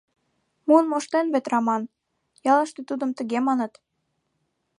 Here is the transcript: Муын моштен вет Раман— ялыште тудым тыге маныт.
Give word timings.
Муын 0.67 0.85
моштен 0.91 1.25
вет 1.33 1.45
Раман— 1.51 1.83
ялыште 2.51 2.81
тудым 2.89 3.11
тыге 3.17 3.39
маныт. 3.47 3.73